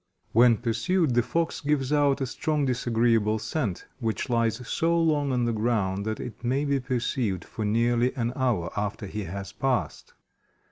When 0.31 0.57
pursued, 0.57 1.13
the 1.13 1.21
Fox 1.21 1.61
gives 1.61 1.93
out 1.93 2.21
a 2.21 2.25
strong, 2.25 2.65
disagreeable 2.65 3.37
scent, 3.37 3.85
which 3.99 4.31
lies 4.31 4.67
so 4.67 4.97
long 4.99 5.31
on 5.31 5.45
the 5.45 5.53
ground 5.53 6.07
that 6.07 6.19
it 6.19 6.43
may 6.43 6.65
be 6.65 6.79
perceived 6.79 7.45
for 7.45 7.65
nearly 7.65 8.11
an 8.15 8.33
hour 8.35 8.71
after 8.75 9.05
he 9.05 9.25
has 9.25 9.51
passed. 9.51 10.15